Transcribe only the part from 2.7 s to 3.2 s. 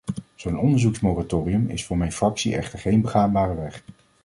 geen